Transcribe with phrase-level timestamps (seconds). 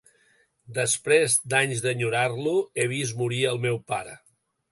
[0.77, 4.19] Després d'anys d'enyorar-lo, he vist morir el meu pare.